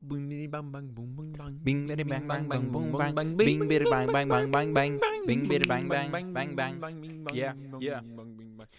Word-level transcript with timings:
Bing 0.00 0.28
bidi 0.28 0.46
bang 0.46 0.70
bang 0.72 0.86
boom 0.94 1.10
bang 1.16 1.32
bang. 1.32 1.52
Bing 1.64 1.88
bidi 1.88 2.04
bang 2.04 2.26
bang 2.28 2.48
bang 2.48 2.64
boom 2.72 2.92
bang. 2.92 3.36
Bing 3.36 3.60
bidi 3.68 3.84
bang 3.90 4.06
bang 4.12 4.28
bang 4.28 4.50
bang 4.50 4.74
bang. 4.74 4.98
Bing 5.26 5.42
bidi 5.48 5.66
bang 5.66 5.88
bang 5.88 6.10
bang 6.12 6.56
bang. 6.56 6.72
Yeah, 7.32 7.54
yeah. 7.80 8.00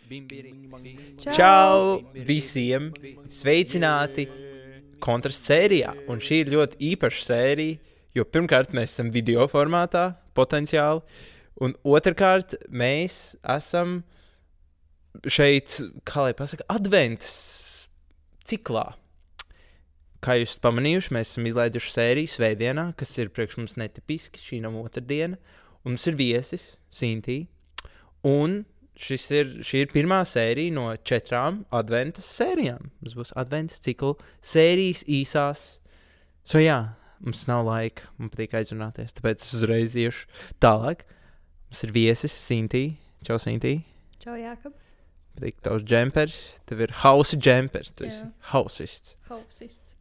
Bing 0.09 0.27
bing. 0.27 0.67
Čau 1.17 2.01
visiem! 2.13 2.91
Sveicināti 3.33 4.27
kontrastu 5.03 5.51
sērijā. 5.51 5.93
Un 6.09 6.21
šī 6.23 6.43
ir 6.43 6.51
ļoti 6.53 6.79
īpaša 6.93 7.23
sērija, 7.25 7.79
jo 8.17 8.25
pirmkārt 8.25 8.75
mēs 8.77 8.93
esam 8.93 9.11
video 9.13 9.47
formātā 9.51 10.09
potenciāli. 10.37 11.03
Un 11.63 11.73
otrkārt, 11.81 12.55
mēs 12.69 13.35
esam 13.41 14.03
šeit, 15.25 15.79
kā 16.05 16.27
lai 16.27 16.35
pasakā, 16.37 16.67
adventas 16.69 17.87
ciklā. 18.47 18.91
Kā 20.23 20.33
jūs 20.39 20.55
pamanījuši, 20.63 21.13
mēs 21.13 21.33
esam 21.33 21.45
izlaiduši 21.49 21.91
sēriju 21.93 22.31
Svētdienā, 22.31 22.87
kas 22.97 23.11
ir 23.21 23.29
priekš 23.33 23.59
mums 23.59 23.75
netipiski. 23.77 24.41
Šī 24.41 24.61
nav 24.63 24.77
otrdiena, 24.79 25.37
un 25.83 25.93
mums 25.93 26.07
ir 26.09 26.17
viesis, 26.17 26.71
Sintī. 26.89 27.43
Un 28.25 28.63
šis 28.97 29.25
ir, 29.37 29.51
šī 29.65 29.83
ir 29.85 29.91
pirmā 29.93 30.23
sērija 30.25 30.73
no 30.73 30.87
četrām 31.05 31.61
adventas 31.75 32.29
sērijām. 32.39 32.89
Mums 33.03 33.17
būs 33.19 33.33
adventas 33.37 33.83
cikla 33.85 34.15
sērijas 34.41 35.03
īsās. 35.05 35.67
So, 36.47 36.57
jā, 36.63 36.79
mums 37.21 37.45
nav 37.49 37.67
laika, 37.67 38.09
man 38.17 38.31
patīk 38.33 38.55
aizrunāties, 38.57 39.13
tāpēc 39.19 39.45
es 39.45 39.53
uzreiz 39.59 39.97
iešu 39.99 40.25
tālāk. 40.63 41.05
Mums 41.67 41.83
ir 41.85 41.93
viesis, 41.93 42.33
Sintī. 42.33 42.87
Čau, 43.27 43.37
Sintī. 43.43 43.81
Čau, 44.23 44.37
Jākab. 44.39 44.73
Patīk 45.37 45.59
tavs 45.61 45.85
džempers. 45.85 46.39
Tev 46.65 46.81
ir 46.87 46.95
hausa 47.03 47.37
džempers. 47.37 47.93
Tu 47.93 48.07
esi 48.09 48.25
hausists. 48.53 49.13
Hausists. 49.29 49.96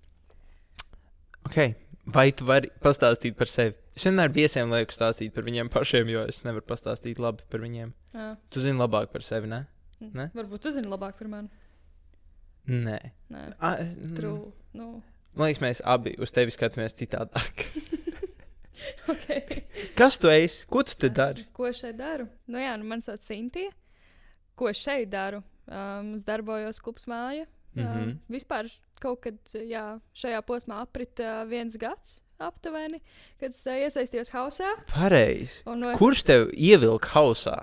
Okay. 1.47 1.75
Vai 2.07 2.31
tu 2.31 2.47
vari 2.47 2.71
pastāstīt 2.83 3.35
par 3.39 3.51
sevi? 3.51 3.75
Es 3.97 4.05
vienmēr 4.07 4.31
viesiem 4.35 4.71
lieku 4.71 4.95
stāstīt 4.95 5.33
par 5.35 5.47
viņiem 5.47 5.71
pašiem, 5.73 6.11
jo 6.13 6.23
es 6.31 6.43
nevaru 6.45 6.63
pastāstīt 6.69 7.19
labi 7.23 7.47
par 7.51 7.63
viņiem. 7.65 7.91
Jā. 8.15 8.29
Tu 8.53 8.63
zini 8.63 8.79
labāk 8.79 9.11
par 9.15 9.25
sevi, 9.27 9.51
ne? 9.51 9.65
Mm. 10.03 10.13
Ne? 10.15 10.27
Varbūt 10.37 10.67
tu 10.67 10.73
zini 10.75 10.91
labāk 10.91 11.17
par 11.19 11.31
mani. 11.33 11.51
Nē, 12.67 12.99
Nē, 13.31 13.43
A, 13.63 13.77
mm, 13.79 14.15
true. 14.19 14.53
Nu, 14.75 15.01
Man 15.37 15.51
liekas, 15.51 15.63
mēs 15.63 15.81
abi 15.85 16.15
uz 16.23 16.33
tevi 16.35 16.53
skatāmies 16.55 16.97
citādāk. 16.97 17.67
okay. 19.13 19.67
Kas 19.99 20.17
tu 20.21 20.31
esi? 20.33 20.65
Ko 20.71 20.83
tu 20.87 20.97
te 20.99 21.11
dari? 21.13 21.45
Ko 21.57 21.67
es 21.69 21.83
šeit 21.83 21.99
daru? 21.99 22.27
Nu, 22.49 22.59
jā, 22.63 22.73
nu, 22.81 22.89
man 22.89 23.05
sauc 23.05 23.25
Sintīna. 23.25 23.75
Ko 24.57 24.71
es 24.71 24.81
šeit 24.81 25.11
daru? 25.13 25.43
Um, 25.67 26.15
es 26.17 26.25
darbojos 26.25 26.81
klubs 26.81 27.05
māja. 27.11 27.45
Mhm. 27.77 28.03
Um, 28.03 28.19
vispār 28.33 28.71
kaut 29.03 29.21
kad 29.27 29.37
jā, 29.53 30.01
šajā 30.17 30.41
posmā 30.49 30.81
aprit 30.87 31.21
viens 31.51 31.77
gads 31.77 32.21
aptuveni, 32.41 33.01
kad 33.41 33.53
es 33.53 33.63
iesaistījos 33.65 34.33
hausā. 34.35 34.73
Pareizi. 34.91 35.63
Un 35.69 35.81
no 35.85 35.93
es 35.93 36.01
Kurš 36.01 36.25
tev 36.29 36.51
ievilka 36.53 37.15
hausā? 37.15 37.57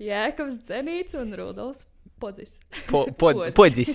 Jēkabs 0.00 0.62
Zenīts 0.68 1.16
un 1.20 1.34
Rudolfs 1.36 1.86
Podzis. 2.20 2.58
Po, 2.88 3.06
po, 3.20 3.32
Podzis. 3.32 3.54
podzis. 3.56 3.92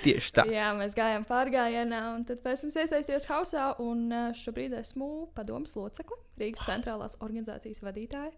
Tieši 0.00 0.32
tā. 0.32 0.46
Jā, 0.48 0.70
mēs 0.76 0.96
gājām 0.96 1.26
pārgājienā, 1.28 2.00
un 2.16 2.24
tad 2.28 2.40
pēc 2.44 2.64
tam 2.64 2.72
es 2.72 2.78
iesaistījos 2.80 3.28
hausā, 3.28 3.66
un 3.84 4.08
šobrīd 4.40 4.72
esmu 4.80 5.28
padomas 5.36 5.76
locekle, 5.76 6.16
Rīgas 6.40 6.64
centrālās 6.64 7.18
organizācijas 7.20 7.84
vadītāja. 7.84 8.32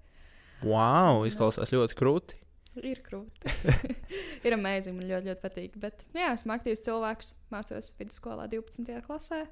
Wow, 0.67 1.23
izklausās 1.31 1.71
ļoti 1.73 1.97
krūti. 1.97 2.41
Ir 2.79 3.01
krūti. 3.03 3.51
ir 4.47 4.55
amazing, 4.55 4.95
man 4.95 5.09
ļoti, 5.11 5.33
ļoti 5.33 5.43
patīk. 5.43 5.75
Bet, 5.83 6.05
nu 6.15 6.23
jā, 6.23 6.31
esmu 6.37 6.55
aktīvs 6.55 6.85
cilvēks, 6.87 7.33
mācos 7.51 7.91
vidusskolā 7.99 8.47
12. 8.53 9.01
klasē. 9.07 9.43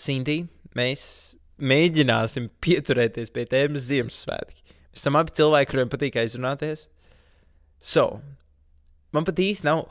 Sintī, 0.00 0.38
mēs 0.76 1.02
mēģināsim 1.60 2.48
pieturēties 2.64 3.32
pie 3.34 3.44
tēmas 3.50 3.84
Ziemassvētki. 3.90 4.64
Mēs 4.90 5.02
esam 5.02 5.18
abi 5.20 5.34
cilvēki, 5.36 5.70
kuriem 5.70 5.90
patīk 5.92 6.16
aizrunāties. 6.22 6.86
So, 7.84 8.06
man 9.14 9.28
pat 9.28 9.42
īsti 9.44 9.68
nav 9.68 9.84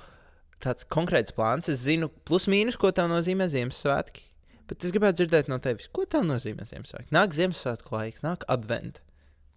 tāds 0.63 0.87
konkrēts 0.91 1.35
plāns. 1.35 1.69
Es 1.71 1.85
zinu, 1.85 2.09
plus 2.25 2.49
mīnus, 2.51 2.77
ko 2.79 2.91
tev 2.95 3.09
nozīmē 3.11 3.47
Ziemassvētki. 3.53 4.25
Bet 4.69 4.85
es 4.85 4.93
gribētu 4.93 5.23
dzirdēt 5.23 5.47
no 5.49 5.57
tevis, 5.61 5.87
ko 5.93 6.05
tev 6.09 6.25
nozīmē 6.29 6.65
Ziemassvētki. 6.69 7.13
Nāk 7.15 7.37
Ziemassvētku 7.37 7.95
laiks, 7.95 8.25
nāk 8.25 8.45
advents. 8.51 9.01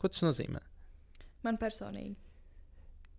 Ko 0.01 0.09
tas 0.13 0.23
nozīmē? 0.25 0.63
Man 1.47 1.59
personīgi. 1.61 2.17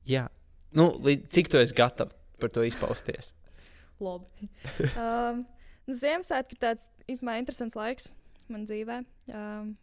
Jā, 0.09 0.27
nu, 0.75 0.89
cik 1.31 1.51
tu 1.51 1.61
esi 1.61 1.75
gatavs 1.77 2.15
par 2.41 2.51
to 2.53 2.65
izpausties? 2.67 3.31
Labi. 4.03 4.49
um, 4.97 5.43
nu, 5.87 5.95
Ziemassvētki 5.95 6.57
ir 6.57 6.61
tāds 6.63 6.89
īstenībā 7.07 7.37
interesants 7.39 7.77
laiks 7.77 8.09
man 8.51 8.65
dzīvē. 8.67 8.99
Um, 9.35 9.73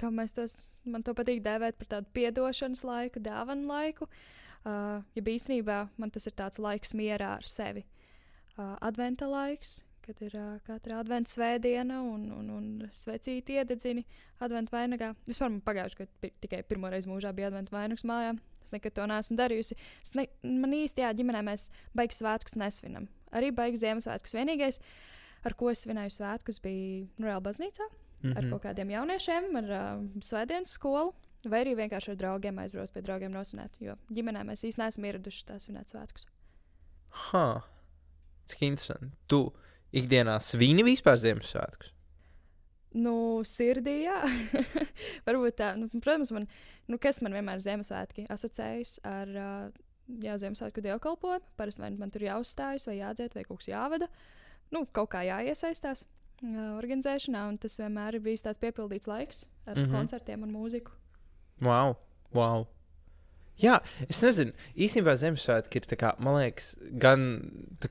kā 0.00 0.10
mēs 0.12 0.34
tos, 0.36 0.56
man 0.84 1.04
to 1.06 1.14
patīk 1.16 1.40
dēvēt 1.44 1.78
par 1.80 1.88
tādu 1.94 2.12
piedošanas 2.16 2.82
laiku, 2.84 3.22
dāvanu 3.24 3.70
laiku. 3.70 4.08
Uh, 4.60 5.00
ja 5.16 5.24
īstenībā 5.24 5.86
man 5.96 6.12
tas 6.12 6.28
ir 6.28 6.36
tāds 6.36 6.60
laiks 6.60 6.92
mierā 6.96 7.38
ar 7.38 7.46
sevi. 7.48 7.86
Uh, 8.58 8.74
adventa 8.84 9.28
laiks, 9.30 9.78
kad 10.10 10.20
ir 10.26 10.36
uh, 10.36 10.58
katra 10.66 10.98
adventa 11.00 11.30
svētdiena 11.30 12.00
un, 12.02 12.26
un, 12.34 12.50
un 12.58 12.66
svecīti 12.92 13.56
iededzini 13.60 14.04
adventa 14.44 14.74
vainagā. 14.76 15.12
Vispār 15.28 15.48
man 15.54 15.60
pagājušajā 15.66 16.02
gadā 16.02 16.20
pi- 16.24 16.32
tikai 16.44 16.60
pirmo 16.68 16.90
reizi 16.92 17.08
mūžā 17.10 17.32
bija 17.36 17.48
adventa 17.52 17.72
vainags 17.76 18.04
mājā. 18.08 18.34
Es 18.62 18.74
nekad 18.74 18.92
to 18.98 19.06
neesmu 19.08 19.38
darījusi. 19.40 19.76
Es 20.04 20.12
ne, 20.18 20.26
man 20.44 20.74
īsti, 20.76 21.00
jā, 21.06 21.12
ģimenē 21.16 21.40
mēs 21.46 21.68
baigas 21.96 22.20
svētkus 22.20 22.58
nesvinam. 22.60 23.06
Arī 23.32 23.48
baigas 23.56 23.80
Ziemassvētkus. 23.84 24.34
Vienīgais, 24.36 24.80
ar 25.48 25.54
ko 25.56 25.70
es 25.70 25.86
svinēju 25.86 26.12
svētkus, 26.18 26.58
bija 26.60 27.06
reāli 27.26 27.46
baznīcā 27.48 27.86
mm 27.88 27.96
Mhm. 28.20 28.32
-hmm. 28.32 28.36
ar 28.36 28.50
kaut 28.50 28.62
kādiem 28.66 28.90
jauniešiem, 28.92 29.44
ar 29.56 29.70
uh, 29.72 30.02
svētdienas 30.20 30.74
skolu. 30.76 31.14
Vai 31.48 31.62
arī 31.64 31.72
vienkārši 31.78 32.10
ar 32.12 32.16
draugiem 32.20 32.58
aizbraukt 32.58 32.92
pie 32.92 33.00
draugiem 33.02 33.32
nosināt. 33.32 33.78
Jo 33.80 33.94
ģimenē 34.12 34.42
mēs 34.44 34.60
īstenībā 34.68 34.84
neesam 34.90 35.04
ieradušies 35.08 35.44
tā 35.48 35.56
svinēt 35.58 35.88
svētkus. 35.88 36.26
Ha, 37.30 37.62
cik 38.46 38.62
interesanti. 38.62 39.16
Tu 39.26 39.40
ikdienā 39.96 40.38
svini 40.44 40.84
vispār 40.86 41.18
Ziemassvētkus? 41.22 41.94
Nu, 42.98 43.14
sirdī, 43.46 44.00
jā. 44.08 44.18
Varbūt 45.28 45.60
tā. 45.60 45.74
Nu, 45.78 45.86
protams, 45.94 46.32
man, 46.34 46.48
nu, 46.90 46.98
kas 47.02 47.20
man 47.22 47.36
vienmēr 47.36 47.62
Ziemassvētki 47.62 48.26
asociējas 48.34 48.96
ar 49.06 49.30
jā, 50.18 50.36
Ziemassvētku 50.42 50.82
dievkalpojumu. 50.84 51.52
Parasti 51.60 51.84
man 51.86 52.10
tur 52.10 52.26
jāuzstājas, 52.26 52.88
vai 52.90 52.98
jādzied, 52.98 53.36
vai 53.36 53.44
kaut 53.46 53.62
kas 53.62 53.70
jāvada. 53.70 54.10
Nu, 54.74 54.84
kaut 54.94 55.12
kā 55.14 55.22
jāiesaistās 55.26 56.02
uh, 56.02 56.74
organizēšanā, 56.78 57.46
un 57.52 57.60
tas 57.62 57.78
vienmēr 57.80 58.18
ir 58.18 58.26
bijis 58.26 58.46
tāds 58.46 58.60
piepildīts 58.62 59.10
laiks 59.10 59.44
ar 59.66 59.76
mm. 59.76 59.84
-hmm. 59.84 59.94
koncertiem 59.94 60.42
un 60.46 60.52
mūziku. 60.54 60.94
Wow, 61.62 61.96
wow. 62.34 62.66
Jā, 63.60 63.76
es 64.08 64.22
nezinu, 64.24 64.54
īstenībā 64.80 65.12
Ziemassvētki 65.20 65.82
ir, 65.82 65.88
kā, 66.00 66.14
man 66.24 66.38
liekas, 66.38 66.70
gan 67.02 67.24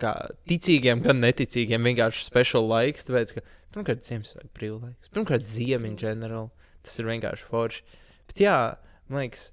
kā, 0.01 0.13
ticīgiem, 0.49 1.03
gan 1.05 1.21
neticīgiem 1.21 1.85
vienkārši 1.91 2.25
speciāls 2.25 2.65
laiks. 2.71 3.05
Tāpēc, 3.05 3.35
ka, 3.35 3.43
pirmkārt, 3.75 4.01
Ziemassvētku 4.07 4.49
brīvlaiks, 4.57 5.11
pirmkārt, 5.13 5.45
ziema 5.51 5.85
in 5.91 5.99
general. 6.01 6.49
Tas 6.85 6.97
ir 6.97 7.09
vienkārši 7.11 7.45
forši. 7.51 7.85
Bet, 8.31 8.41
jā, 8.41 8.57
man 9.11 9.25
liekas, 9.25 9.45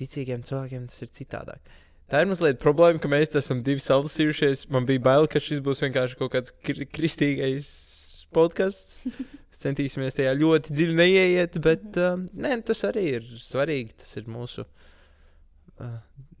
ticīgiem 0.00 0.42
cilvēkiem 0.48 0.90
tas 0.90 1.04
ir 1.04 1.12
citādāk. 1.14 1.72
Tā 2.10 2.24
ir 2.24 2.28
mazliet 2.32 2.58
problēma, 2.60 2.98
ka 3.00 3.10
mēs 3.12 3.30
esam 3.38 3.62
divi 3.64 3.80
salasījušies. 3.84 4.66
Man 4.74 4.88
bija 4.88 5.04
bail, 5.04 5.30
ka 5.30 5.40
šis 5.40 5.62
būs 5.64 5.84
vienkārši 5.86 6.18
kaut 6.18 6.34
kāds 6.34 6.56
kri 6.66 6.90
kristīgais 6.90 7.70
podkāsts. 8.34 8.98
Centīsimies 9.62 10.18
tajā 10.18 10.32
ļoti 10.34 10.74
dziļi 10.74 10.98
neieiet, 10.98 11.56
bet 11.62 12.00
um, 12.02 12.26
nē, 12.34 12.56
tas 12.66 12.82
arī 12.88 13.04
ir 13.20 13.28
svarīgi. 13.38 13.94
Tas 14.02 14.16
ir 14.18 14.26
mūsu 14.32 14.64
uh, 14.64 14.81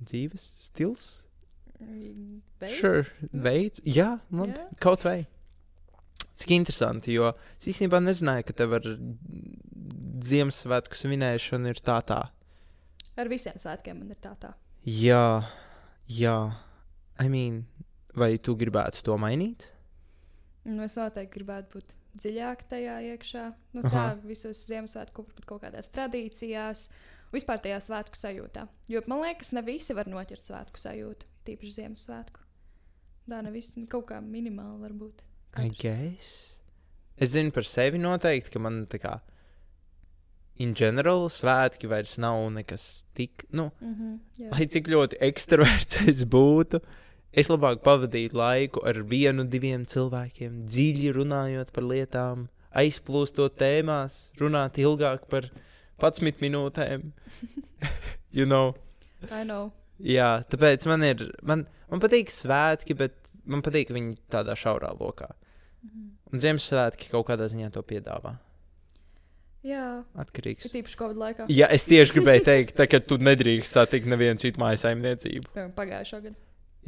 dzīves 0.02 0.48
stils. 0.68 1.10
Beidz? 1.82 2.78
Sure, 2.78 3.04
veids. 3.32 3.82
Jā, 3.84 4.16
labi, 4.30 4.54
Jā. 4.54 4.66
kaut 4.82 5.04
vai. 5.06 5.24
Cik 6.38 6.54
interesanti, 6.56 7.14
jo 7.16 7.32
es 7.60 7.68
īstenībā 7.72 8.00
nezināju, 8.02 8.46
ka 8.48 8.54
tev 8.56 8.76
ar 8.78 8.86
Ziemassvētku 10.22 10.96
svinēšanu 10.96 11.72
ir 11.72 11.80
tā 11.82 11.98
tā. 12.06 12.20
Ar 13.18 13.28
visiem 13.28 13.58
svētkiem 13.60 13.98
man 13.98 14.14
ir 14.14 14.20
tā 14.22 14.32
tā. 14.40 14.52
Jā, 14.88 15.42
jā. 16.08 16.36
I 17.20 17.28
mean, 17.30 17.64
vai 18.16 18.36
tu 18.38 18.54
gribētu 18.58 19.02
to 19.06 19.18
mainīt? 19.20 19.66
Nu, 20.64 20.84
es 20.86 20.96
noteikti 20.96 21.40
gribētu 21.40 21.76
būt 21.76 21.94
dziļāk 22.22 22.64
tajā 22.70 22.96
iekšā. 23.12 23.44
Nu, 23.76 23.84
tā 23.84 24.06
Aha. 24.06 24.16
visos 24.24 24.62
Ziemassvētku 24.68 25.26
kaut, 25.44 25.62
kādās 25.64 25.90
tradīcijās, 25.92 26.88
vispār 27.32 27.60
tajā 27.64 27.80
svētku 27.82 28.18
sajūtā. 28.18 28.66
Jo 28.92 29.02
man 29.10 29.24
liekas, 29.24 29.52
ne 29.56 29.62
visi 29.66 29.96
var 29.96 30.10
noķert 30.10 30.48
svētku 30.48 30.80
sajūtu, 30.80 31.28
tīpaši 31.46 31.74
Ziemassvētku. 31.80 32.40
Tā 33.30 33.42
ne 33.44 33.52
visi 33.54 33.84
kaut 33.90 34.08
kā 34.10 34.20
minimāli 34.20 34.80
varbūt. 34.82 35.22
Es 37.16 37.34
zinu 37.34 37.52
par 37.54 37.68
sevi 37.68 38.00
noteikti, 38.02 38.50
ka 38.54 38.58
man 38.62 38.86
tā 38.90 38.98
kā 39.02 39.18
in 40.62 40.74
general 40.78 41.28
svētki 41.32 41.88
vairs 41.90 42.18
nav 42.20 42.40
nekas 42.52 43.04
tik, 43.14 43.46
nu, 43.50 43.70
Mm 43.80 43.94
-hmm, 43.94 44.18
jā. 44.38 44.50
lai 44.50 44.66
cik 44.66 44.88
ļoti 44.88 45.16
ekstraverts 45.20 46.08
es 46.08 46.24
būtu, 46.24 46.80
Es 47.32 47.48
labāk 47.48 47.78
pavadītu 47.80 48.36
laiku 48.36 48.82
ar 48.84 48.98
vienu, 49.08 49.46
diviem 49.48 49.86
cilvēkiem, 49.88 50.66
dziļi 50.68 51.14
runājot 51.16 51.70
par 51.72 51.86
lietām, 51.88 52.42
aizplūstot 52.76 53.56
tēmās, 53.56 54.26
runāt 54.36 54.76
ilgāk 54.76 55.24
par 55.32 55.48
11 56.00 56.40
minūtēm. 56.42 57.10
you 58.38 58.46
know? 58.46 58.74
I 59.30 59.44
know. 59.44 59.72
Jā, 60.02 60.42
tāpēc 60.50 60.86
man 60.90 61.04
ir. 61.06 61.26
Man, 61.46 61.66
man 61.90 62.02
patīk 62.02 62.32
svētki, 62.32 62.96
bet 62.98 63.18
man 63.44 63.62
patīk 63.62 63.92
viņi 63.94 64.16
tādā 64.32 64.56
šaurā 64.58 64.94
lokā. 64.98 65.30
Mhm. 65.84 66.08
Un 66.32 66.40
Ziemassvētki 66.40 67.10
kaut 67.12 67.26
kādā 67.28 67.46
ziņā 67.52 67.68
to 67.74 67.82
piedāvā. 67.84 68.38
Jā, 69.62 70.02
Atkarīgs. 70.18 70.64
ir 70.66 70.72
tīpaši 70.74 70.98
Covid 70.98 71.18
laikā. 71.20 71.44
Jā, 71.52 71.68
es 71.70 71.84
tieši 71.86 72.16
gribēju 72.16 72.44
teikt, 72.48 72.72
tā, 72.80 72.88
ka 72.90 72.98
tu 72.98 73.18
nedrīkst 73.22 73.76
satikt 73.76 74.08
nevienu 74.10 74.40
citu 74.42 74.58
mājas 74.58 74.82
saimniecību. 74.86 75.52
Pagājušā 75.76 76.18
gada. 76.24 76.34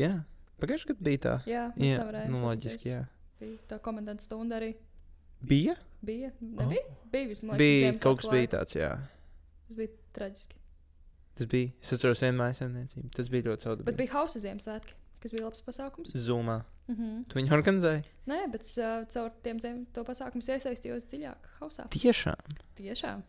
Jā, 0.00 0.14
pagājušajā 0.62 0.90
gadā 0.90 1.06
bija 1.06 1.20
tā. 1.22 1.34
Jā, 1.46 1.68
Jā, 1.78 2.00
nu, 2.32 2.40
loģiski. 2.42 2.88
Jā. 2.90 3.04
Bija 3.38 3.60
tā 3.70 3.78
komendanta 3.84 4.26
stunda 4.26 4.58
arī. 4.58 4.72
Bija? 5.49 5.76
Bija. 6.05 6.31
Nebija? 6.41 6.82
Bija 7.12 7.31
vismaz. 7.31 7.58
bija 7.61 7.93
kaut 8.02 8.20
kas 8.23 8.31
bija 8.32 8.50
tāds, 8.58 8.75
jā. 8.76 8.91
Tas 9.69 9.79
bija 9.79 9.93
traģiski. 10.17 10.58
Tas 11.38 11.49
bija. 11.50 11.70
Es 11.82 11.93
atceros 11.96 12.20
vienu 12.23 12.38
mājas 12.43 12.61
saimniecību. 12.62 13.11
Tas 13.17 13.29
bija 13.32 13.46
ļoti 13.49 13.56
Bet 13.61 13.67
saudabīgi. 13.69 13.96
bija 14.02 14.12
hausa 14.14 14.43
Ziemassvētki, 14.44 14.94
kas 15.25 15.32
bija 15.35 15.44
labs 15.49 15.64
pasākums. 15.67 16.12
Zumā. 16.26 16.58
Mhm. 16.88 17.23
Tu 17.31 17.38
viņu 17.41 17.55
organizēji? 17.56 18.05
Nē, 18.29 18.41
bet 18.52 18.69
uh, 18.79 19.06
caur 19.14 19.31
tiem 19.43 19.61
zem 19.61 19.87
to 19.96 20.05
pasākumu 20.05 20.44
es 20.44 20.50
iesaistījos 20.52 21.06
dziļāk 21.08 21.49
hausā. 21.62 21.87
Tiešām. 21.94 22.58
Tiešām. 22.76 23.23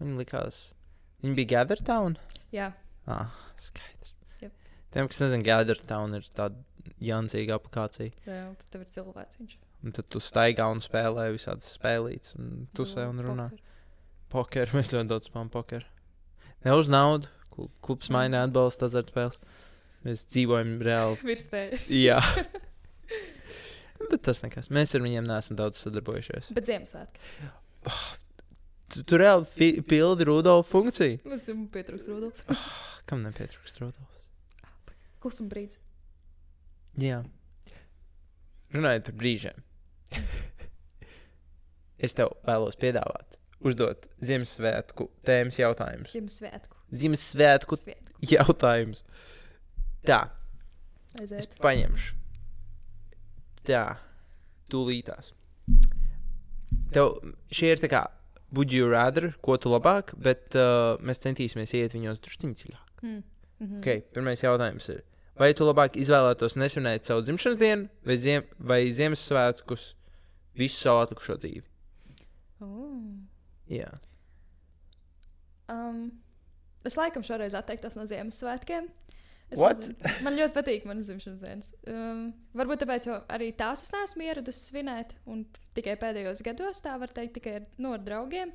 Man 0.00 0.16
likās. 0.18 0.70
Viņi 1.22 1.36
bija 1.38 1.52
Gathertown. 1.58 2.16
Jā, 2.52 2.72
Ah, 3.06 3.28
skaidrs. 3.60 4.14
Jep. 4.40 4.52
Tiem, 4.94 5.08
kas 5.12 5.18
nezina, 5.20 5.44
Gathertown 5.44 6.14
ir 6.16 6.24
tāda 6.34 6.56
jancīga 7.04 7.56
aplikācija. 7.58 8.12
reāli. 8.26 8.56
Tad 8.60 8.70
tev 8.74 8.84
ir 8.84 8.90
cilvēciņš. 8.96 9.56
Un 9.84 9.92
tad 9.92 10.08
tu 10.08 10.20
staigā 10.24 10.66
un 10.72 10.80
spēlē 10.84 11.26
visādas 11.34 11.74
spēlītas. 11.76 12.34
Un 12.40 12.66
tu 12.76 12.86
sev 12.88 13.10
un 13.12 13.20
runā. 13.26 13.48
Poker. 14.32 14.70
Mēs 14.76 14.92
ļoti 14.94 15.10
daudz 15.12 15.28
spēlējam 15.30 15.52
pokeru. 15.54 15.84
Ne 16.64 16.72
uz 16.78 16.88
naudu. 16.88 17.28
Klu- 17.54 17.68
Klubs 17.84 18.08
maina 18.10 18.44
atbalsta 18.48 18.88
azartspēles. 18.88 19.36
Mēs 20.04 20.24
dzīvojam 20.32 20.78
reāli. 20.84 21.20
Virspēja. 21.30 21.78
Jā. 21.92 22.20
Bet 24.10 24.24
tas 24.26 24.40
nekas. 24.44 24.68
Mēs 24.74 24.92
ar 24.96 25.04
viņiem 25.04 25.28
neesam 25.28 25.56
daudz 25.60 25.80
sadarbojušies. 25.84 26.50
Bet 26.56 26.66
Ziemassvētki. 26.68 27.20
Tu, 28.94 29.02
tu 29.08 29.18
reāli 29.20 29.70
pildi 29.88 30.26
Rudolfa 30.28 30.68
funkciju. 30.74 31.20
Mums 31.28 31.46
ir 31.50 31.60
pietrūks 31.72 32.08
Rudolfs. 32.12 32.44
Kam 33.08 33.22
nepietrūkst 33.24 33.80
Rudolfs? 33.80 34.20
Klusuma 35.24 35.48
brīdis. 35.52 35.78
Jā. 37.00 37.22
Runājot 38.74 39.08
par 39.08 39.16
brīžiem. 39.18 39.62
es 41.98 42.14
tev 42.16 42.32
vēlos 42.46 42.76
piedāvāt, 42.80 43.36
uzdot 43.64 44.06
Ziemassvētku 44.24 45.08
tēmas 45.26 45.58
jautājumus. 45.60 46.14
Ziemassvētku. 46.14 46.76
Ziemassvētku 46.94 47.78
Svētku. 47.80 48.18
jautājumus. 48.34 49.04
Tā, 50.04 50.20
es 51.16 51.30
Aiziet. 51.32 51.54
paņemšu. 51.62 52.18
Tā, 53.64 53.84
tūlītās. 54.70 55.32
Tev 56.94 57.14
šie 57.54 57.72
ir 57.74 57.80
tā 57.82 57.88
kā, 57.90 58.02
would 58.54 58.70
you 58.74 58.90
rather, 58.90 59.32
ko 59.42 59.56
tu 59.58 59.72
labāk, 59.72 60.12
bet 60.20 60.54
uh, 60.58 60.98
mēs 61.02 61.22
centīsimies 61.24 61.72
iet 61.74 61.96
viņos 61.96 62.20
drusciņā 62.22 62.58
dziļāk. 62.60 62.90
Mm. 63.02 63.22
Mhm. 63.64 63.78
Okay, 63.80 64.02
pirmais 64.12 64.42
jautājums 64.42 64.88
ir, 64.92 65.00
vai 65.40 65.52
tu 65.56 65.66
labāk 65.66 65.98
izvēlētos 66.00 66.58
nesvinēt 66.60 67.06
savu 67.08 67.24
dzimšanas 67.26 67.60
dienu 67.60 67.90
vai, 68.06 68.18
ziem, 68.22 68.48
vai 68.58 68.80
Ziemassvētkus 68.94 69.92
visu 70.58 70.80
savu 70.80 71.04
atlikušo 71.04 71.38
dzīvi? 71.42 71.64
Oh. 72.64 72.98
Jā, 73.68 73.90
Um, 75.68 76.10
es 76.84 76.98
laikam 76.98 77.24
šoreiz 77.24 77.56
atteiktos 77.56 77.96
no 77.96 78.04
Ziemassvētkiem. 78.08 78.90
Man 80.24 80.34
ļoti 80.34 80.54
patīk 80.56 80.86
manas 80.88 81.08
dzimšanas 81.08 81.40
dienas. 81.40 81.70
Um, 81.88 82.26
varbūt 82.58 82.82
tāpēc, 82.82 83.08
jo 83.08 83.18
arī 83.32 83.50
tās 83.56 83.84
es 83.84 83.92
neesmu 83.94 84.26
ieradusi 84.26 84.70
svinēt. 84.70 85.14
Un 85.30 85.44
tikai 85.76 85.96
pēdējos 86.00 86.42
gados 86.44 86.82
tā 86.84 86.96
var 87.00 87.12
teikt, 87.14 87.36
tikai 87.38 87.58
ar, 87.60 87.68
nu, 87.78 87.94
ar 87.94 88.02
draugiem. 88.04 88.52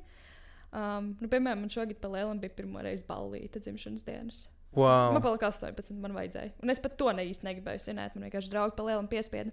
Um, 0.70 1.14
nu, 1.18 1.26
piemēram, 1.26 1.64
man 1.64 1.72
šogad 1.72 1.98
pa 1.98 2.08
lielam 2.12 2.38
bija 2.38 2.54
pirmo 2.54 2.82
reizi 2.84 3.02
ballīta 3.08 3.62
dzimšanas 3.62 4.04
dienas. 4.06 4.40
wow. 4.76 5.10
Man 5.16 5.22
palika 5.24 5.48
18, 5.50 5.96
man 5.98 6.14
vajadzēja. 6.14 6.52
Un 6.62 6.70
es 6.70 6.82
pat 6.82 6.94
to 7.00 7.10
ne 7.16 7.24
īsti 7.26 7.48
negribēju 7.48 7.82
svinēt. 7.82 8.14
Man 8.14 8.28
vienkārši 8.28 8.52
draugi 8.52 8.76
pa 8.78 8.86
lielam 8.86 9.08
piespieda. 9.10 9.50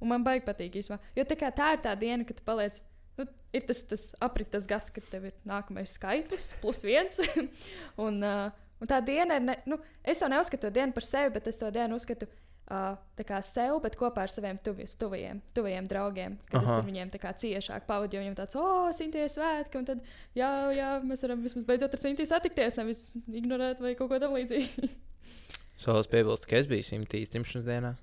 Un 0.00 0.10
man 0.10 0.24
baigi 0.26 0.42
patīk 0.48 0.80
īstenībā. 0.80 0.98
Jo 1.14 1.26
tā, 1.28 1.52
tā 1.54 1.68
ir 1.76 1.84
tā 1.84 1.94
diena, 2.00 2.26
kad 2.26 2.40
tu 2.40 2.46
paliec. 2.46 2.80
Nu, 3.20 3.28
ir 3.54 3.66
tas, 3.68 3.84
tas 3.86 4.08
aprites 4.24 4.66
gads, 4.66 4.90
kad 4.94 5.06
tev 5.12 5.28
ir 5.28 5.36
nākamais 5.46 5.94
skaitlis, 5.94 6.54
plus 6.62 6.82
viens. 6.88 7.22
un, 8.06 8.18
uh, 8.24 8.50
un 8.80 8.90
tā 8.90 8.98
diena 9.06 9.38
ir. 9.38 9.46
Ne, 9.46 9.58
nu, 9.70 9.78
es 10.02 10.22
to 10.22 10.30
neuzskatu 10.32 10.66
to 10.66 10.74
dienu 10.80 10.96
par 10.96 11.06
sevi, 11.06 11.34
bet 11.36 11.46
es 11.52 11.62
to 11.62 11.70
dienu 11.74 12.00
uzskatu 12.00 12.26
uh, 12.70 12.94
tā 13.18 13.26
kā 13.26 13.40
sev, 13.44 13.78
bet 13.84 13.96
kopā 13.98 14.24
ar 14.24 14.32
saviem 14.32 14.58
tuvies, 14.64 14.94
tuvajiem, 15.00 15.40
tuvajiem 15.56 15.88
draugiem. 15.90 16.36
Kad 16.50 16.62
es 16.62 16.70
Aha. 16.70 16.78
ar 16.80 16.86
viņiem 16.86 17.12
tā 17.12 17.20
kā 17.22 17.32
ciešāk 17.42 17.86
pavadīju, 17.88 18.22
viņiem 18.22 18.36
tāds, 18.38 18.58
oh, 18.60 18.88
Sintīna 18.96 19.28
svētki. 19.30 19.80
Un 19.80 19.88
tad, 19.88 20.04
jā, 20.38 20.50
jā, 20.76 20.90
mēs 21.06 21.24
varam 21.26 21.42
vismaz 21.44 21.66
beidzot 21.68 21.96
ar 21.96 22.02
Sintīnu 22.02 22.30
satikties, 22.30 22.78
nevis 22.78 23.04
ignorēt 23.26 23.82
vai 23.82 23.94
kaut 23.98 24.12
ko 24.12 24.20
tamlīdzīgu. 24.22 24.90
Solis 25.82 26.10
piebilst, 26.12 26.46
ka 26.48 26.58
es 26.60 26.68
biju 26.70 26.84
simtīs 26.86 27.32
dzimšanas 27.32 27.68
dienā. 27.68 27.94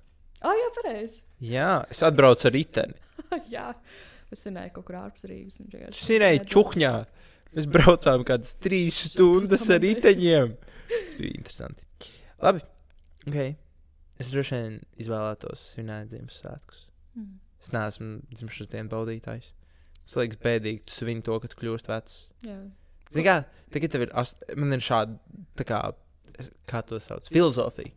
Ah, 0.42 0.54
jā, 0.54 0.70
pareizi. 0.76 1.22
Jā, 1.42 1.70
es 1.90 2.02
atbraucu 2.06 2.48
ar 2.50 2.54
riteni. 2.54 2.98
jā, 3.54 3.68
es 4.34 4.42
zināju, 4.46 4.74
kaut 4.76 4.88
kur 4.88 4.98
ārpus 5.00 5.26
Rīgas. 5.30 5.58
zināji, 5.58 6.42
redzēja. 6.42 6.48
čukņā. 6.54 6.92
Mēs 7.56 7.68
braucām 7.72 8.26
kādas 8.28 8.52
trīs 8.60 8.98
stundas 9.08 9.64
ar 9.72 9.80
riteņiem. 9.80 10.52
Tas 10.90 11.14
bija 11.16 11.38
interesanti. 11.38 11.86
Labi. 12.44 12.60
Okay. 13.28 13.56
Es 14.18 14.32
droši 14.32 14.56
vien 14.56 14.80
izvēlētos 14.98 15.62
svinēt 15.74 16.10
Ziemassvētkus. 16.12 16.82
Mm. 17.14 17.36
Es 17.62 17.72
neesmu 17.74 18.10
dzimšanas 18.32 18.72
dienas 18.72 18.92
baudītājs. 18.92 19.52
Tas 20.08 20.18
liekas 20.22 20.40
bēdīgi, 20.42 20.84
tu 20.88 20.96
svin 20.96 21.22
to, 21.24 21.36
ka 21.42 21.50
tu 21.52 21.58
kļūsi 21.60 21.90
vecs. 21.90 22.18
Jā. 22.46 22.58
Zini, 23.12 23.24
kā 23.26 23.38
tagad 23.74 23.94
tev 23.94 24.06
ir, 24.06 24.12
ast... 24.16 24.40
man 24.56 24.76
ir 24.76 24.84
šāda, 24.84 25.16
kā, 25.68 25.80
kā 26.68 26.82
to 26.88 27.00
sauc, 27.02 27.28
filozofija. 27.32 27.92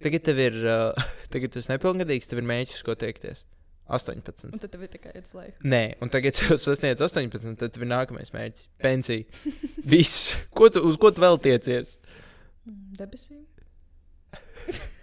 Tagad 0.00 0.24
tev 0.24 0.40
ir, 0.40 0.58
uh, 0.64 1.08
tagad 1.32 1.52
tu 1.52 1.60
esi 1.60 1.72
nepilngadīgs, 1.72 2.30
tev 2.30 2.42
ir 2.42 2.48
mēģis, 2.50 2.84
ko 2.86 2.96
tiekties. 2.98 3.44
18. 3.90 4.52
Un 4.54 4.62
tad 4.62 4.70
tev 4.70 4.84
ir 4.86 4.92
tikai 4.92 5.12
viens 5.16 5.32
laiks. 5.34 5.58
Nē, 5.66 5.82
un 6.04 6.12
tagad, 6.14 6.36
tu 6.38 6.54
sasniedz 6.62 7.02
18, 7.02 7.56
tad 7.58 7.74
tev 7.74 7.82
ir 7.82 7.90
nākamais 7.90 8.30
mērķis- 8.30 8.68
pensija. 8.86 9.26
Viss, 9.82 10.36
ko 10.54 10.70
tu, 10.70 10.84
uz 10.86 10.98
ko 11.00 11.10
tu 11.10 11.24
vēl 11.24 11.40
tiecies? 11.42 11.96
Mm, 12.68 12.94
debesīm. 13.00 13.42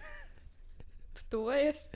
tu 1.29 1.43
tojies. 1.43 1.87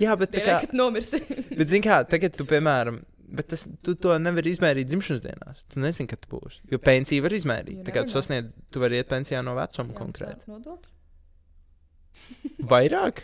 Jā, 0.00 0.14
bet 0.18 0.32
tā 0.34 0.42
kā, 0.44 0.58
kad 0.64 0.74
nomirsi. 0.76 1.20
bet 1.58 1.68
zini 1.70 1.84
kā, 1.84 2.00
tagad 2.08 2.36
tu, 2.38 2.46
piemēram, 2.48 3.00
bet 3.38 3.50
tas, 3.52 3.64
tu 3.84 3.94
to 4.00 4.14
nevari 4.20 4.52
izmērīt 4.54 4.88
dzimšanas 4.90 5.22
dienās. 5.24 5.62
Tu 5.72 5.82
nezini, 5.84 6.08
kad 6.10 6.22
tu 6.24 6.30
būsi. 6.32 6.62
Jo 6.72 6.80
pensiju 6.82 7.24
var 7.26 7.36
izmērīt. 7.36 7.80
You 7.80 7.86
Tā 7.86 7.94
kā 7.94 8.04
tu 8.06 8.12
know. 8.12 8.20
sasniedz, 8.20 8.52
tu 8.72 8.82
vari 8.82 9.00
iet 9.02 9.10
pensijā 9.10 9.42
no 9.44 9.56
vecuma 9.58 9.96
konkrēti. 9.96 10.48
Vairāk? 12.72 13.22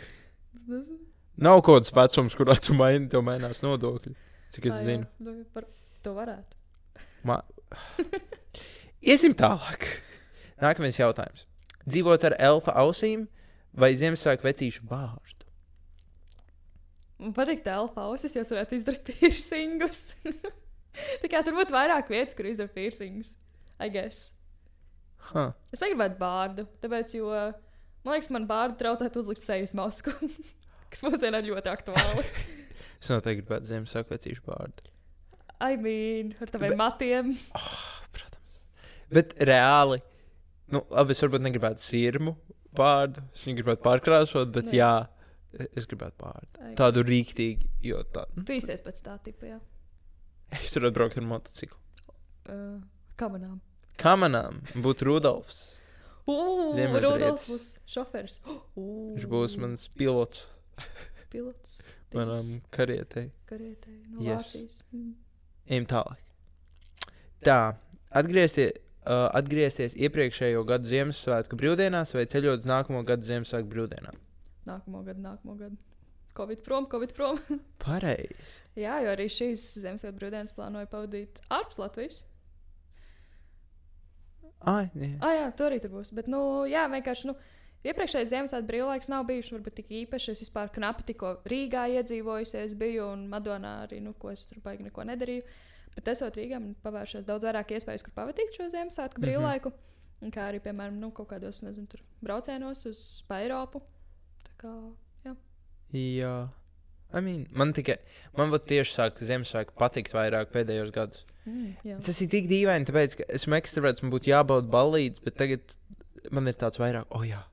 Nav 1.35 1.59
kaut 1.65 1.83
kāds 1.83 1.91
vecums, 1.95 2.37
kurā 2.37 2.55
tu 2.63 2.75
maini, 2.77 3.09
tev 3.11 3.25
mainās 3.27 3.59
nodokļi. 3.65 4.15
Cik 4.55 4.69
es 4.71 4.77
zinu. 4.87 5.09
nu, 5.19 5.39
par- 5.53 5.67
To 6.05 6.13
varētu. 6.13 6.53
Ma... 7.25 7.39
Iesim 9.09 9.33
tālāk. 9.37 9.87
Nākamais 10.61 10.97
jautājums. 11.01 11.43
Dzīvot 11.85 12.23
ar 12.29 12.35
elfa 12.41 12.73
ausīm 12.81 13.25
vai 13.75 13.91
Ziemassvētku 13.99 14.47
vecīšu 14.47 14.85
bārdu? 14.89 15.34
Man 17.25 17.33
patīk 17.33 17.63
tā 17.65 17.73
alfa 17.79 18.05
ausis, 18.05 18.35
ja 18.37 18.45
varētu 18.45 18.77
izdarīt 18.77 19.07
piercingus. 19.09 20.07
tā 20.23 21.29
kā 21.31 21.41
tur 21.45 21.57
būtu 21.57 21.73
vairāk 21.73 22.11
vietas, 22.13 22.37
kur 22.37 22.45
izdarīt 22.45 22.75
piercingus. 22.75 23.33
I 23.81 23.89
guess. 23.91 24.29
Huh. 25.31 25.55
Es 25.73 25.81
negribētu 25.81 26.19
bārdu, 26.19 26.67
tāpēc, 26.83 27.15
jo 27.17 27.31
man 27.33 28.13
liekas, 28.13 28.29
man 28.31 28.45
bārdu 28.47 28.77
traucētu 28.79 29.23
uzlikt 29.23 29.43
sejas 29.43 29.73
masku. 29.75 30.13
kas 30.93 31.01
mūsdienā 31.05 31.41
ir 31.41 31.51
ļoti 31.53 31.73
aktuāli. 31.73 32.27
Es 32.95 33.09
noteikti 33.11 33.43
gribētu 33.43 33.67
Ziemassvētku 33.69 34.13
vecīšu 34.15 34.41
bārdu. 34.47 34.85
I 35.61 35.75
mean, 35.77 36.29
ar 36.41 36.49
taviem 36.49 36.77
matiem. 36.79 37.33
Protams. 38.15 38.61
Bet 39.13 39.33
reāli, 39.45 39.99
nu, 40.73 40.81
labi, 40.89 41.13
es 41.13 41.21
varbūt 41.21 41.43
negribētu 41.43 41.83
sirmu 41.85 42.33
bārdu. 42.75 43.21
Es 43.35 43.43
viņu 43.45 43.59
gribētu 43.59 43.83
pārkrāsot, 43.85 44.49
bet 44.55 44.71
Nē. 44.71 44.77
jā, 44.79 44.89
es 45.75 45.87
gribētu. 45.89 46.27
I 46.61 46.73
Tādu 46.79 47.01
guess. 47.03 47.09
rīktīgi, 47.11 47.69
jo 47.89 48.01
tā. 48.15 48.25
Nu, 48.35 48.43
Tu 48.47 48.57
īsties 48.59 48.83
pēc 48.85 49.01
tā 49.05 49.15
tipa, 49.23 49.45
jā. 49.53 49.59
es 50.59 50.71
tur 50.75 50.85
atbrauktu 50.89 51.21
ar 51.21 51.27
motociklu. 51.29 51.77
Uh, 52.45 52.81
kamanām. 53.19 53.59
Kā 53.97 54.15
manām 54.19 54.59
būtu 54.75 55.07
Rudolfs? 55.07 55.63
Ugh. 56.27 56.75
Rudolfs 57.01 57.47
būs 57.49 57.67
šoferis. 57.89 58.39
Viņš 58.75 59.27
būs 59.29 59.55
mans 59.61 59.87
pilots. 59.97 60.47
pilots. 61.31 61.77
manam 62.15 62.45
karietei. 62.71 63.29
karietei 63.49 63.97
no 64.09 64.21
Yes. 64.23 64.45
Vācijas. 64.47 64.81
Mm. 64.93 65.13
Ejam 65.67 65.85
tālāk. 65.89 66.19
Tā, 67.45 67.57
atgriezties, 68.15 68.71
uh, 69.05 69.27
atgriezties 69.37 69.95
iepriekšējo 69.99 70.61
gadu 70.69 70.89
Ziemassvētku 70.89 71.57
brīvdienās 71.59 72.13
vai 72.15 72.23
ceļot 72.29 72.63
uz 72.63 72.69
nākamo 72.69 73.01
gadu 73.05 73.27
Ziemassvētku 73.27 73.69
brīvdienām. 73.73 74.17
Nākamo 74.65 75.03
gadu, 75.05 75.21
nākamo 75.25 75.57
gadu. 75.59 75.77
Covid 76.35 76.63
prom, 76.65 76.87
Covid 76.91 77.13
prom. 77.15 77.39
Pareizi. 77.85 78.35
Jā, 78.75 78.97
jo 79.05 79.11
arī 79.13 79.27
šīs 79.31 79.65
Ziemassvētku 79.83 80.17
brīvdienas 80.19 80.55
plānoju 80.55 80.89
pavadīt 80.91 81.39
ārpus 81.55 81.79
Latvijas. 81.79 82.17
Ai, 84.65 84.87
jā. 84.97 85.11
Ah, 85.21 85.33
jā, 85.37 85.45
tur 85.57 85.69
arī 85.69 85.77
tur 85.83 85.91
būs. 85.93 86.09
Bet, 86.17 86.27
nu, 86.31 86.39
jā, 86.69 86.87
vienkārši. 86.91 87.29
Nu, 87.29 87.35
Iepriekšējais 87.85 88.31
Ziemassvētku 88.31 88.65
brīvlaiks 88.71 89.09
nav 89.13 89.27
bijis 89.29 89.51
varbūt 89.53 89.75
tik 89.77 89.91
īpašs. 89.93 90.31
Es 90.33 90.39
vispār 90.41 90.71
knapi 90.73 91.03
tikko 91.11 91.35
Rīgā 91.51 91.83
iedzīvojusies, 91.99 92.73
biju 92.81 93.11
un 93.13 93.27
Madonā 93.29 93.75
arī, 93.83 93.99
nu, 94.01 94.15
ko 94.17 94.31
es 94.33 94.47
tur 94.49 94.57
baigi 94.65 94.87
neko 94.87 95.05
nedarīju. 95.05 95.43
Bet 95.93 96.09
esot 96.15 96.33
Rīgā, 96.39 96.57
man 96.63 96.73
pavēršās 96.81 97.27
daudz 97.29 97.45
vairāk 97.45 97.75
iespējas, 97.77 98.01
kur 98.07 98.15
pavadīt 98.17 98.57
šo 98.57 98.65
Ziemassvētku 98.73 99.21
Mhm. 99.21 99.27
brīvlaiku. 99.27 99.71
Un 100.25 100.33
kā 100.33 100.47
arī, 100.49 100.63
piemēram, 100.65 100.97
nu, 100.97 101.11
kaut 101.13 101.29
kādos, 101.29 101.61
nezinu, 101.61 101.85
tur 101.91 102.01
braucienos 102.25 102.81
uz 102.89 103.03
Eiropu. 103.29 103.83
Kā, 104.61 104.73
jā. 105.25 105.35
jā. 105.93 106.35
I 107.15 107.21
mean, 107.21 107.45
man 107.55 107.71
tikai, 107.73 107.97
man 108.35 108.49
vot 108.51 108.65
tieši 108.67 108.95
sāk 108.97 109.19
Ziemassvētku 109.23 109.75
patikt 109.79 110.11
vairāk 110.15 110.49
pēdējos 110.51 110.91
gados. 110.95 111.23
Mm, 111.45 111.75
jā. 111.85 111.97
Tas 112.03 112.19
ir 112.25 112.27
tik 112.33 112.47
dīvaini, 112.49 112.87
tāpēc, 112.89 113.15
ka 113.19 113.27
esmu 113.37 113.55
ekstraverts, 113.59 114.01
man 114.03 114.11
būtu 114.15 114.31
jābauda 114.33 114.67
balīdzes, 114.73 115.21
bet 115.23 115.37
tagad 115.39 115.75
man 116.33 116.47
ir 116.49 116.57
tāds 116.59 116.81
vairāk, 116.81 117.05
oh 117.15 117.21
jā, 117.27 117.43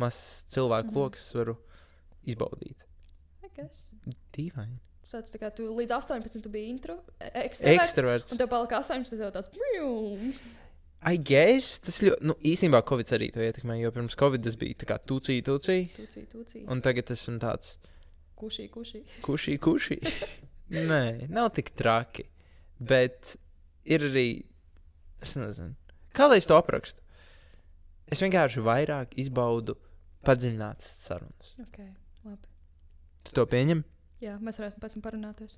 mazs 0.00 0.44
cilvēku 0.54 0.92
Mhm. 0.94 0.98
lokus 1.02 1.26
varu 1.34 1.56
izbaudīt. 2.24 2.76
Dīvaini. 4.34 4.78
Tāds 5.14 5.30
tā 5.30 5.38
kā 5.38 5.50
tu 5.54 5.68
līdz 5.70 5.92
18 5.94 6.42
tu 6.42 6.50
biji 6.50 6.70
intro, 6.72 6.96
e- 7.20 7.30
ekstraverts. 7.44 7.84
Ekstraverts. 7.84 8.32
Un 8.34 8.38
tev 8.40 8.48
palika 8.50 8.80
18, 8.82 9.10
tad 9.14 9.20
tev 9.20 9.30
tāds- 9.36 9.50
mjū. 9.62 10.34
I 11.04 11.18
guess, 11.20 11.78
tas 11.84 11.98
ļoti, 12.00 12.24
nu, 12.24 12.34
īstenībā 12.48 12.80
Covid 12.88 13.10
arī 13.16 13.26
to 13.34 13.42
ietekmē, 13.44 13.76
jo 13.82 13.90
pirms 13.92 14.16
Covid 14.16 14.44
tas 14.46 14.54
bija 14.60 14.78
tā 14.80 14.86
kā 14.88 14.96
tucī, 15.04 15.40
tucī, 15.44 15.78
Tūcī, 15.96 16.22
tūcī. 16.32 16.62
un 16.72 16.80
tagad 16.84 17.10
tas 17.10 17.20
ir 17.28 17.36
tāds 17.42 17.74
Kušī, 18.40 18.66
kušī. 18.72 19.02
kušī, 19.22 19.58
kušī. 19.62 19.98
Nē, 20.90 21.28
nav 21.30 21.50
tik 21.54 21.70
traki, 21.76 22.24
bet 22.80 23.36
ir 23.84 24.06
arī, 24.08 24.26
es 25.22 25.34
nezinu, 25.36 25.76
kā 26.16 26.26
lai 26.30 26.40
es 26.40 26.48
to 26.48 26.56
aprakstu. 26.56 27.00
Es 28.08 28.20
vienkārši 28.24 28.64
vairāk 28.64 29.14
izbaudu 29.20 29.76
padziļinātas 30.24 30.88
sarunas. 31.06 31.52
Ok, 31.62 31.78
labi. 32.24 32.48
Tu 33.24 33.32
to 33.36 33.44
pieņem? 33.48 33.84
Jā, 34.24 34.38
mēs 34.40 34.58
varēsim 34.60 34.80
pēc 34.82 34.96
tam 34.96 35.04
parunāties. 35.04 35.56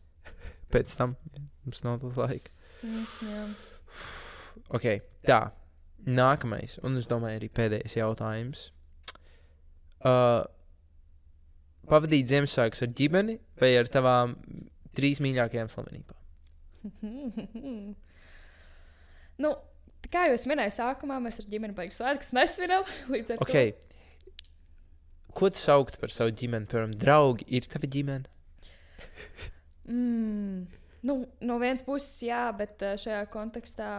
Pēc 0.74 0.92
tam 0.98 1.14
mums 1.64 1.82
nav 1.86 2.02
laika. 2.18 2.50
Mm, 2.82 3.06
jā. 3.30 3.42
Ok, 4.74 4.86
tā. 5.26 5.40
Nākamais, 6.06 6.76
un 6.86 7.00
es 7.00 7.08
domāju, 7.10 7.40
arī 7.40 7.48
pēdējais 7.50 7.96
jautājums. 7.98 8.68
Uh, 10.06 10.44
pavadīt 11.90 12.28
Ziemassvētkus 12.30 12.84
ar 12.86 12.92
ģimeni 12.98 13.38
vai 13.58 13.72
ar 13.80 13.90
tavām 13.90 14.36
trīs 14.94 15.18
mīļākajām 15.24 15.72
slavenībām? 15.72 16.20
nu, 19.42 19.50
kā 20.12 20.28
jau 20.28 20.36
es 20.36 20.46
minēju, 20.46 20.76
sākumā 20.76 21.18
mēs 21.24 21.40
ar 21.42 21.50
ģimeni 21.50 21.74
beigas 21.76 21.98
svētkus 22.02 22.32
nesvinam. 22.36 22.86
Līdz 23.12 23.34
ar 23.34 23.42
Okay. 23.46 23.74
Ko 25.36 25.50
tu 25.52 25.60
sauktu 25.60 25.98
par 26.00 26.14
savu 26.14 26.32
ģimeni? 26.32 26.68
Piemēram, 26.70 26.94
draugi 27.00 27.44
ir 27.58 27.66
tava 27.68 27.90
ģimene. 27.92 28.30
to. 28.30 29.52
Mm, 29.86 30.66
nu, 31.06 31.16
no 31.40 31.58
vienas 31.62 31.84
puses, 31.86 32.10
jā, 32.26 32.42
bet 32.58 32.82
eh, 32.82 32.96
šajā 33.00 33.22
kontekstā. 33.30 33.90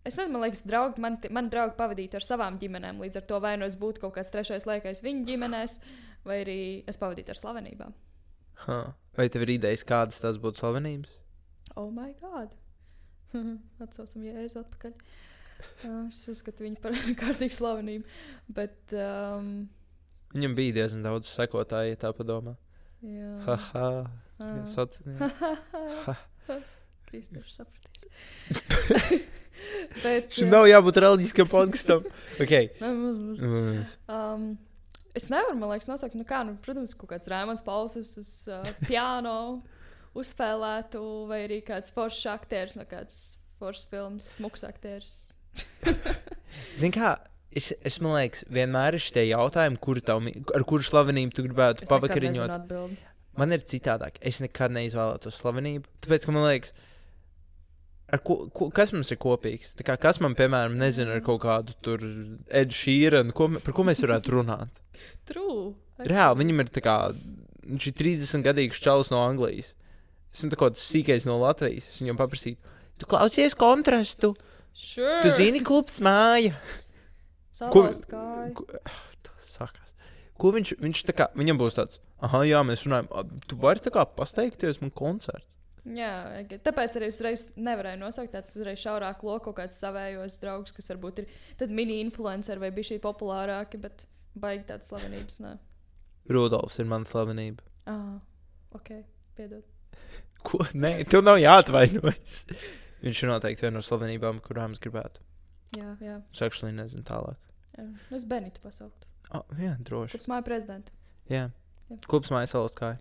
Es 0.00 0.16
nezinu, 0.16 0.32
man 0.32 0.46
liekas, 0.46 0.62
draugi, 0.64 1.02
man, 1.04 1.18
man 1.36 1.50
draugi 1.52 1.76
pavadītu 1.76 2.16
ar 2.16 2.24
savām 2.24 2.56
ģimenēm. 2.60 3.00
Līdz 3.04 3.20
ar 3.20 3.24
to 3.28 3.40
vai 3.44 3.52
nu 3.60 3.66
es 3.68 3.76
būtu 3.80 4.00
kaut 4.00 4.14
kāds 4.16 4.32
trešais 4.32 4.64
laikais 4.68 5.02
viņu 5.04 5.26
ģimenēs, 5.28 5.74
vai 6.24 6.38
arī 6.44 6.60
es 6.88 6.96
pavadītu 7.00 7.34
ar 7.34 7.40
slavenībām. 7.40 7.92
Huh. 8.64 8.92
Vai 9.16 9.26
tev 9.32 9.44
ir 9.44 9.54
idejas, 9.58 9.84
kādas 9.84 10.20
tās 10.22 10.38
būtu 10.40 10.62
slavenības? 10.62 11.12
Oh, 11.76 11.90
my 11.92 12.14
God! 12.22 12.54
Atcaucam 13.84 14.24
jēzu 14.28 14.64
atpakaļ. 14.64 14.96
Uh, 15.84 16.06
es 16.08 16.22
uzskatu 16.32 16.64
viņu 16.64 16.78
par 16.80 16.94
kārtīgu 17.20 17.52
slavenību. 17.52 18.08
Bet, 18.56 18.94
um, 18.96 19.66
Viņam 20.32 20.54
bija 20.56 20.72
diezgan 20.78 21.02
daudz 21.04 21.28
sekotāju, 21.34 21.90
ja 21.92 21.98
tā 22.00 22.14
padomā. 22.16 22.54
jā. 23.04 23.28
Haha. 23.44 23.90
Ah. 24.40 24.62
Soci... 24.72 25.04
Kristofers 27.10 27.58
sapratīs. 27.60 28.06
Bet, 30.02 30.30
Šim 30.34 30.46
jā. 30.48 30.52
nav 30.54 30.66
jābūt 30.70 31.00
reliģiskam 31.04 31.48
podkastam. 31.50 32.04
okay. 32.42 32.70
Ne, 32.80 32.90
maz, 32.96 33.18
maz. 33.20 33.40
Mm. 33.44 33.80
Um, 34.16 34.46
es 35.18 35.26
nevaru, 35.32 35.56
man 35.58 35.72
liekas, 35.74 35.88
nosaukt, 35.90 36.14
nu 36.18 36.24
kā, 36.28 36.42
nu, 36.46 36.56
protams, 36.64 36.94
kaut 36.98 37.10
kāds 37.14 37.30
Rēmons 37.30 37.64
Pauls 37.66 37.96
uz, 38.00 38.30
uh, 38.50 38.62
piano 38.86 39.36
uzspēlētu, 40.18 41.00
vai 41.30 41.44
arī 41.46 41.60
kāds 41.66 41.92
foršs 41.94 42.24
aktieris 42.32 42.76
no 42.78 42.86
kādas 42.88 43.18
foršas 43.60 43.86
filmas, 43.90 44.30
smuks 44.36 44.64
aktieris. 44.66 45.12
Zini, 46.80 46.92
kā 46.94 47.14
es, 47.56 47.70
es 47.86 47.98
man 48.02 48.16
liekas, 48.18 48.44
vienmēr 48.52 48.96
ir 48.98 49.04
šie 49.04 49.26
jautājumi, 49.28 49.78
kur 49.82 50.00
tavu, 50.04 50.24
mi- 50.28 50.36
ar 50.56 50.64
kuru 50.68 50.86
slavenību 50.86 51.36
tu 51.36 51.44
gribētu 51.46 51.88
pavakariņot. 51.90 52.70
Man 53.38 53.54
ir 53.54 53.62
citādāk. 53.70 54.18
Es 54.26 54.40
nekad 54.42 54.72
neizvēlētos 54.74 55.36
slavenību. 55.40 55.86
Tāpēc, 56.04 56.24
ka 56.26 56.32
man 56.34 56.48
liekas, 56.48 56.72
ar 56.74 56.89
ko, 58.18 58.48
ko, 58.50 58.70
kas 58.74 58.90
mums 58.92 59.10
ir 59.12 59.16
kopīgs? 59.22 59.74
Tā 59.78 59.84
Kā, 59.86 59.96
kas 60.00 60.18
man, 60.20 60.34
piemēram, 60.34 60.74
nezina 60.80 61.12
ar 61.14 61.20
kaut 61.20 61.42
kādu 61.42 61.74
tur 61.82 62.00
Edu 62.50 62.74
Šīranu, 62.74 63.32
ko, 63.32 63.48
par 63.62 63.72
ko 63.76 63.84
mēs 63.86 64.00
varētu 64.02 64.34
runāt? 64.34 64.68
True. 65.28 65.74
Reāli, 65.98 66.38
viņam 66.42 66.60
ir 66.64 66.70
tā 66.74 66.82
kā, 66.82 66.94
ir 67.70 67.92
30 67.92 68.42
gadīgs 68.42 68.80
čalis 68.82 69.10
no 69.12 69.20
Anglijas. 69.22 69.74
Esmu 70.34 70.50
tā 70.50 70.56
kā 70.58 70.70
tas 70.74 70.82
sīkais 70.90 71.26
no 71.26 71.38
Latvijas. 71.42 71.86
Es 71.90 72.00
viņam 72.00 72.18
paprasīju, 72.18 72.56
tu 72.98 73.06
klausies 73.06 73.54
kontrastu, 73.58 74.34
Sure. 74.74 75.20
tu 75.22 75.30
zini, 75.34 75.60
klubs 75.66 76.00
māja. 76.00 76.54
ko- 77.58 77.84
Salauzt 77.90 78.06
kāju. 78.08 78.54
Ko, 78.54 78.64
tas 79.26 79.50
sakās. 79.58 79.88
Ko 80.40 80.52
viņš, 80.56 80.74
viņš 80.80 81.02
tā 81.10 81.12
kā, 81.18 81.26
viņam 81.36 81.58
būs 81.60 81.76
tāds, 81.76 81.98
ah, 82.22 82.38
jā, 82.48 82.62
mēs 82.64 82.86
runājam, 82.86 83.08
"A, 83.12 83.24
tu 83.46 83.56
vari 83.60 83.80
tā 83.84 83.90
kā 83.92 84.06
pasteikties 84.06 84.80
man 84.80 84.90
koncerts. 84.90 85.44
Jā, 85.88 86.10
tāpēc 86.66 86.96
arī 86.98 87.08
uzreiz 87.08 87.46
nevarēju 87.56 88.00
nosaukt 88.02 88.34
tādus 88.34 88.56
uzreiz 88.58 88.82
šaurāk 88.82 89.22
loku 89.24 89.46
kaut 89.48 89.56
kādus 89.62 89.78
savējos 89.80 90.36
draugus, 90.42 90.74
kas 90.76 90.90
varbūt 90.92 91.22
ir 91.24 91.30
mini-influenceri 91.72 92.60
vai 92.60 92.70
bija 92.76 92.90
šī 92.90 92.98
populārāki, 93.00 93.80
bet 93.80 94.04
baigi 94.36 94.66
tādas 94.68 94.90
slavenības. 94.92 95.38
Nē, 95.40 95.54
Rudolfs 96.30 96.78
ir 96.82 96.90
mana 96.90 97.08
slavenība. 97.08 97.64
ah, 97.88 98.18
ok, 98.76 98.92
piedod. 99.38 99.64
Ko? 100.46 100.60
Nē, 100.76 100.92
tev 101.08 101.24
nav 101.24 101.40
jāatvainojas. 101.40 102.42
Viņš 103.00 103.22
ir 103.24 103.32
noteikti 103.32 103.64
viena 103.64 103.78
no 103.78 103.84
slavenībām, 103.84 104.40
kurām 104.44 104.76
es 104.76 104.80
gribētu. 104.84 105.24
Jā, 105.78 105.96
jā. 106.04 106.18
Es 106.34 106.42
actually 106.44 106.74
nezinu 106.76 107.02
tālāk. 107.08 107.40
jā. 107.78 107.86
Nu, 107.88 108.16
Es 108.18 108.24
Benitu 108.28 108.60
pasauktu. 108.60 109.08
Oh, 109.32 109.44
jā, 109.56 109.76
droši. 109.80 110.18
Kurš 110.18 110.28
māja 110.28 110.44
prezidenta? 110.44 110.92
Jā. 111.30 111.48
Jā. 111.88 111.98
Klubs 112.06 112.28
mājas 112.34 112.52
salas 112.52 112.74
kāja. 112.76 112.98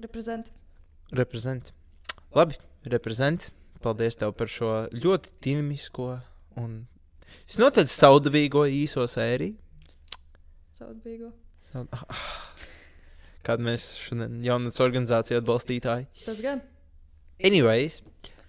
Reprezent. 0.00 0.50
Reprezent. 1.12 1.72
Labi, 2.34 2.56
reprezent. 2.86 3.50
Paldies 3.82 4.16
tev 4.20 4.34
par 4.36 4.46
šo 4.52 4.70
ļoti 4.92 5.30
dinamisko 5.42 6.10
un 6.60 6.74
visnotaļ 7.48 7.86
saudabīgo 7.88 8.66
īso 8.68 9.06
sēriju. 9.08 9.54
Saudabīgo. 10.78 11.30
Saud- 11.72 11.88
Kāda 13.46 13.64
mēs 13.64 13.86
šodien 14.04 14.42
jaunatnes 14.44 14.82
organizācija 14.84 15.40
atbalstītāji. 15.40 16.06
Tas 16.26 16.42
gan. 16.44 16.60
Anyways, 17.40 18.02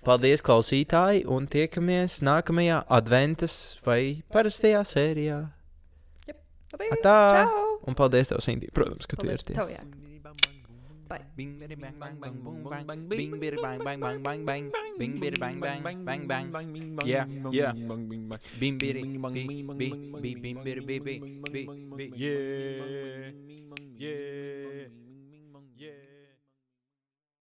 paldies 0.04 0.44
klausītāji 0.44 1.24
un 1.32 1.48
tiekamies 1.48 2.20
nākamajā 2.28 2.82
adventas 2.92 3.56
vai 3.88 4.22
parastajā 4.36 4.84
sērijā. 4.90 5.40
Labi. 6.28 6.90
Tā! 7.04 7.16
Un 7.88 7.96
paldies 7.98 8.30
tev, 8.32 8.40
Sintī, 8.44 8.68
protams, 8.76 9.08
ka 9.08 9.16
tu 9.16 9.24
Paldies 9.26 9.48
tev, 9.48 9.72
jā. 9.72 9.80
Bye. 11.12 11.28
Bing 11.36 11.60
bidi 11.60 11.76
bang 11.76 11.96
bang 12.00 12.16
bang 12.24 12.36
boom 12.40 12.64
bang 12.64 12.88
bing 13.12 13.32
bidi 13.36 13.58
bang 13.60 13.80
bang 13.84 14.00
bang 14.00 14.24
bang 14.24 14.40
bang 14.48 14.64
bing 14.96 15.14
bidi 15.20 15.38
bang 15.44 15.60
bang 15.60 15.84
bang 15.84 16.28
bang 16.28 16.44
yeah 17.04 17.28
yeah 17.52 17.74
bing 17.76 18.80
bidi 18.80 19.04
bing 19.04 19.20
bing 19.20 20.00
bing 20.24 20.38
bing 20.40 20.64
bing 20.64 20.80
bing 20.88 21.04
bing 22.00 22.12
yeah 22.16 23.28
yeah 24.00 25.01